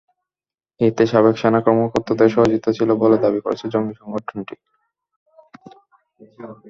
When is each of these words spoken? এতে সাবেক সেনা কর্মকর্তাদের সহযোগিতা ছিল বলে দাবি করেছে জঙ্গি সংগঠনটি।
এতে 0.79 1.03
সাবেক 1.11 1.35
সেনা 1.37 1.59
কর্মকর্তাদের 1.65 2.29
সহযোগিতা 2.29 2.69
ছিল 2.77 2.89
বলে 3.01 3.17
দাবি 3.23 3.39
করেছে 3.45 3.65
জঙ্গি 3.73 3.95
সংগঠনটি। 4.01 4.55